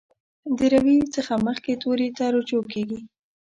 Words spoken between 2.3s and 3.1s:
رجوع کیږي.